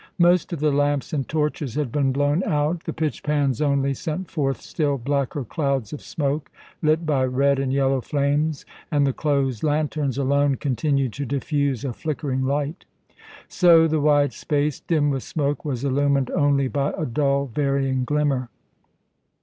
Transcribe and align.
Most 0.17 0.51
of 0.51 0.59
the 0.59 0.71
lamps 0.71 1.13
and 1.13 1.29
torches 1.29 1.75
had 1.75 1.91
been 1.91 2.11
blown 2.11 2.43
out, 2.43 2.85
the 2.85 2.91
pitch 2.91 3.21
pans 3.21 3.61
only 3.61 3.93
sent 3.93 4.31
forth 4.31 4.59
still 4.59 4.97
blacker 4.97 5.43
clouds 5.43 5.93
of 5.93 6.01
smoke, 6.01 6.49
lit 6.81 7.05
by 7.05 7.23
red 7.23 7.59
and 7.59 7.71
yellow 7.71 8.01
flames, 8.01 8.65
and 8.91 9.05
the 9.05 9.13
closed 9.13 9.61
lanterns 9.63 10.17
alone 10.17 10.55
continued 10.55 11.13
to 11.13 11.25
diffuse 11.27 11.85
a 11.85 11.93
flickering 11.93 12.41
light. 12.43 12.85
So 13.47 13.87
the 13.87 14.01
wide 14.01 14.33
space, 14.33 14.79
dim 14.79 15.11
with 15.11 15.21
smoke, 15.21 15.63
was 15.63 15.83
illumined 15.83 16.31
only 16.31 16.67
by 16.67 16.93
a 16.97 17.05
dull, 17.05 17.45
varying 17.45 18.03
glimmer. 18.03 18.49